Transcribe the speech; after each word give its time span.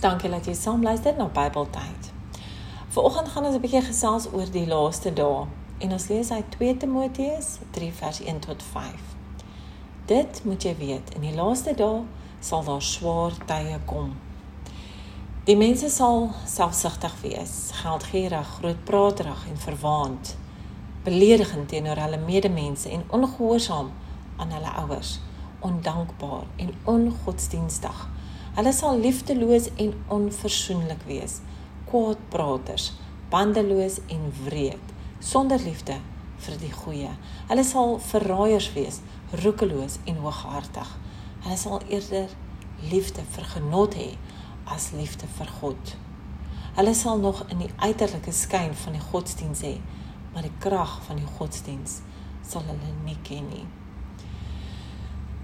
Dankie 0.00 0.30
dat 0.32 0.46
jy 0.48 0.54
saam 0.56 0.80
luister 0.82 1.12
na 1.16 1.26
Bybeltyd. 1.28 2.06
Vanoggend 2.88 3.28
gaan 3.28 3.44
ons 3.44 3.54
'n 3.56 3.60
bietjie 3.60 3.82
gesels 3.84 4.28
oor 4.32 4.50
die 4.50 4.66
laaste 4.66 5.12
dae 5.12 5.46
en 5.78 5.92
ons 5.92 6.08
lees 6.08 6.30
uit 6.30 6.50
2 6.50 6.76
Timoteus 6.76 7.58
3 7.70 7.92
vers 7.92 8.20
1 8.20 8.38
tot 8.40 8.62
5. 8.62 8.94
Dit 10.06 10.40
moet 10.44 10.62
jy 10.62 10.76
weet, 10.76 11.14
in 11.14 11.20
die 11.20 11.34
laaste 11.34 11.74
dae 11.74 12.02
sal 12.40 12.64
daar 12.64 12.82
swaar 12.82 13.32
tye 13.46 13.78
kom. 13.84 14.16
Die 15.44 15.56
mense 15.56 15.90
sal 15.90 16.30
selfsugtig 16.46 17.20
wees, 17.20 17.70
geldgierig, 17.72 18.48
grootpraterig 18.48 19.46
en 19.48 19.58
verwaand, 19.58 20.36
beledigend 21.04 21.68
teenoor 21.68 21.96
hulle 21.96 22.18
medemense 22.18 22.88
en 22.88 23.04
ongehoorsaam 23.08 23.92
aan 24.36 24.50
hulle 24.50 24.72
ouers, 24.72 25.20
ondankbaar 25.58 26.46
en 26.56 26.74
ongodsdienstig 26.84 28.08
Hulle 28.56 28.72
sal 28.74 28.98
liefdeloos 28.98 29.68
en 29.78 29.92
onversoenlik 30.10 31.04
wees, 31.06 31.38
kwaadpraters, 31.86 32.92
bandeloos 33.30 34.00
en 34.10 34.24
wreed, 34.44 34.94
sonder 35.22 35.62
liefde 35.62 36.00
vir 36.42 36.56
die 36.58 36.72
goeie. 36.74 37.12
Hulle 37.46 37.64
sal 37.64 37.98
verraaiers 38.02 38.72
wees, 38.74 39.00
roekeloos 39.44 40.00
en 40.10 40.18
hooghartig. 40.24 40.90
Hulle 41.44 41.58
sal 41.60 41.84
eerder 41.86 42.34
liefde 42.90 43.22
vir 43.36 43.46
genot 43.54 43.94
hê 43.94 44.10
as 44.66 44.90
liefde 44.98 45.30
vir 45.38 45.54
God. 45.60 45.96
Hulle 46.74 46.94
sal 46.94 47.22
nog 47.22 47.44
in 47.54 47.62
die 47.62 47.72
uiterlike 47.78 48.34
skyn 48.34 48.74
van 48.82 48.98
die 48.98 49.08
godsdiens 49.12 49.62
hê, 49.66 49.76
maar 50.34 50.46
die 50.46 50.56
krag 50.62 50.98
van 51.06 51.22
die 51.22 51.34
godsdiens 51.38 52.00
sal 52.46 52.66
hulle 52.66 52.96
nie 53.04 53.18
ken 53.26 53.46
nie. 53.50 53.66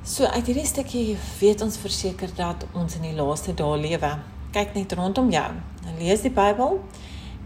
So 0.06 0.22
uit 0.24 0.46
hierdie 0.46 0.68
stukkie 0.70 1.16
weet 1.40 1.64
ons 1.64 1.80
verseker 1.82 2.30
dat 2.38 2.62
ons 2.78 2.94
in 2.94 3.08
die 3.08 3.16
laaste 3.16 3.50
dae 3.58 3.74
lewe. 3.74 4.12
Kyk 4.54 4.76
net 4.76 4.94
rondom 4.94 5.32
jou. 5.34 5.48
Lees 5.98 6.22
die 6.22 6.30
Bybel 6.30 6.78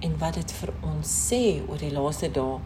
en 0.05 0.19
wat 0.21 0.37
dit 0.37 0.53
vir 0.59 0.75
ons 0.85 1.15
sê 1.31 1.41
oor 1.63 1.81
die 1.81 1.89
laaste 1.95 2.29
dae. 2.37 2.59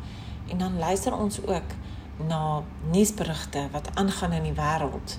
En 0.51 0.65
dan 0.65 0.81
luister 0.83 1.15
ons 1.15 1.39
ook 1.47 1.79
na 2.27 2.43
nuusberigte 2.91 3.69
wat 3.71 3.93
aangaan 3.95 4.35
in 4.41 4.51
die 4.51 4.57
wêreld. 4.59 5.15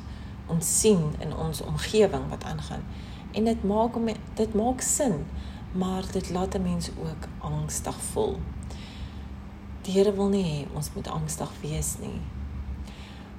Ons 0.52 0.76
sien 0.82 1.08
in 1.24 1.32
ons 1.32 1.64
omgewing 1.64 2.28
wat 2.36 2.44
aangaan. 2.44 2.84
En 3.32 3.48
dit 3.48 3.64
maak 3.64 3.96
om 3.96 4.12
dit 4.12 4.60
maak 4.60 4.84
sin, 4.84 5.22
maar 5.72 6.04
dit 6.12 6.36
laat 6.36 6.60
'n 6.60 6.68
mens 6.68 6.92
ook 7.00 7.32
angstig 7.40 7.96
voel. 8.12 8.40
Die 9.88 9.94
Here 9.94 10.12
wil 10.12 10.28
nie 10.28 10.44
hê 10.44 10.76
ons 10.76 10.92
moet 10.94 11.08
angstig 11.08 11.52
wees 11.62 11.96
nie. 12.00 12.20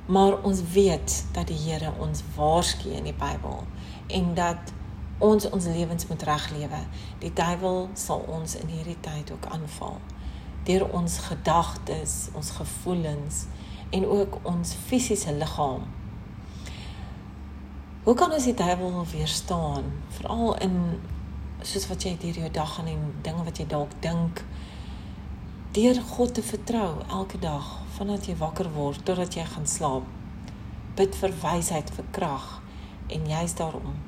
Maar 0.07 0.43
ons 0.43 0.61
weet 0.73 1.27
dat 1.33 1.47
die 1.47 1.59
Here 1.59 1.93
ons 1.99 2.23
waarsku 2.37 2.89
in 2.95 3.05
die 3.05 3.15
Bybel 3.17 3.65
en 4.07 4.35
dat 4.35 4.73
ons 5.19 5.51
ons 5.51 5.65
lewens 5.65 6.07
moet 6.07 6.23
reglewe. 6.23 6.83
Die 7.19 7.33
duiwel 7.33 7.89
sal 7.95 8.23
ons 8.29 8.55
in 8.57 8.69
hierdie 8.69 9.01
tyd 9.01 9.33
ook 9.33 9.47
aanval 9.51 9.99
deur 10.67 10.89
ons 10.91 11.19
gedagtes, 11.19 12.29
ons 12.34 12.51
gevoelens 12.51 13.45
en 13.95 14.07
ook 14.07 14.39
ons 14.43 14.73
fisiese 14.87 15.34
liggaam. 15.34 15.84
Hoe 18.03 18.15
kan 18.15 18.33
ons 18.33 18.45
die 18.45 18.55
duiwel 18.55 19.05
weerstaan? 19.12 19.84
Veral 20.19 20.57
in 20.67 20.75
soos 21.62 21.87
wat 21.91 22.03
jy 22.03 22.17
deur 22.21 22.41
jou 22.43 22.51
dag 22.51 22.75
gaan 22.75 22.91
en 22.91 23.05
dinge 23.23 23.47
wat 23.47 23.59
jy 23.59 23.67
dalk 23.71 23.95
dink 24.03 24.43
deur 25.77 25.98
God 26.02 26.34
te 26.34 26.42
vertrou 26.42 27.02
elke 27.12 27.36
dag 27.38 27.64
vandat 27.98 28.24
jy 28.24 28.34
wakker 28.41 28.69
word 28.72 29.02
totdat 29.05 29.34
jy 29.36 29.42
gaan 29.44 29.66
slaap. 29.69 30.05
Bid 30.96 31.16
vir 31.20 31.34
wysheid, 31.42 31.91
vir 31.92 32.06
krag 32.16 32.46
en 33.12 33.27
juist 33.28 33.58
daarom 33.60 33.98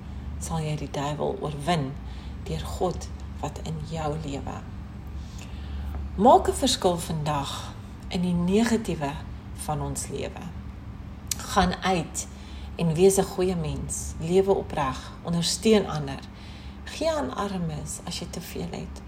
sal 0.41 0.63
jy 0.65 0.79
die 0.81 0.89
duiwel 0.97 1.37
oorwin 1.45 1.91
deur 2.49 2.65
God 2.79 3.09
wat 3.43 3.61
in 3.69 3.77
jou 3.91 4.09
lewe. 4.23 4.55
Maak 6.17 6.49
'n 6.49 6.61
verskil 6.63 6.97
vandag 6.97 7.53
in 8.09 8.23
die 8.23 8.33
negatiewe 8.33 9.13
van 9.67 9.83
ons 9.83 10.09
lewe. 10.09 10.45
Gaan 11.53 11.75
uit 11.85 12.27
en 12.77 12.95
wees 12.95 13.19
'n 13.19 13.31
goeie 13.35 13.57
mens, 13.57 14.15
lewe 14.21 14.55
opreg, 14.55 15.13
ondersteun 15.23 15.87
ander. 15.87 16.25
Gee 16.85 17.13
aan 17.13 17.35
armes 17.35 18.01
as 18.07 18.19
jy 18.19 18.27
te 18.31 18.41
veel 18.41 18.71
het. 18.71 19.03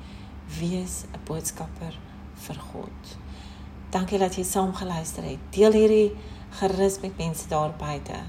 Wees 0.58 1.04
'n 1.08 1.24
boodskapper 1.24 2.09
vir 2.46 2.60
God. 2.72 3.14
Dankie 3.90 4.18
dat 4.22 4.36
jy 4.38 4.44
saam 4.46 4.74
geluister 4.74 5.26
het. 5.26 5.42
Deel 5.54 5.74
hierdie 5.74 6.10
gerus 6.60 7.00
met 7.02 7.16
mense 7.18 7.48
daar 7.48 7.74
buite 7.78 8.20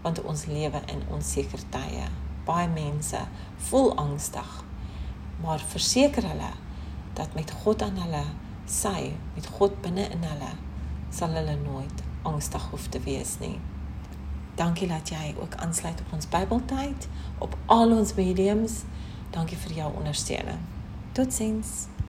want 0.00 0.22
ons 0.24 0.46
lewe 0.48 0.80
in 0.88 1.02
onseker 1.12 1.60
tye. 1.68 2.06
Baie 2.48 2.68
mense 2.72 3.20
voel 3.68 3.92
angstig. 4.00 4.54
Maar 5.44 5.60
verseker 5.72 6.24
hulle 6.24 6.52
dat 7.18 7.34
met 7.36 7.52
God 7.64 7.82
aan 7.82 8.00
hulle 8.00 8.24
sy, 8.64 9.12
met 9.34 9.46
God 9.58 9.76
binne 9.84 10.06
in 10.08 10.24
hulle, 10.24 10.54
sal 11.12 11.36
hulle 11.36 11.58
nooit 11.60 12.04
angstig 12.22 12.70
hoef 12.72 12.88
te 12.88 13.00
wees 13.04 13.36
nie. 13.44 13.58
Dankie 14.56 14.88
dat 14.88 15.12
jy 15.12 15.34
ook 15.40 15.60
aansluit 15.60 16.00
op 16.00 16.16
ons 16.16 16.28
Bybeltyd 16.32 17.08
op 17.38 17.56
al 17.66 17.96
ons 17.96 18.14
mediums. 18.14 18.82
Dankie 19.30 19.60
vir 19.68 19.80
jou 19.82 19.94
ondersteuning. 20.00 20.60
Totsiens. 21.12 21.90